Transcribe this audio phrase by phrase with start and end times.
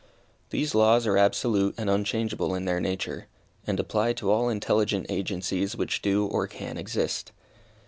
[0.49, 3.27] These laws are absolute and unchangeable in their nature,
[3.67, 7.31] and apply to all intelligent agencies which do or can exist.